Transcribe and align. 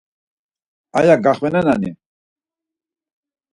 Aya 0.99 1.15
gaxvenenani? 1.23 1.91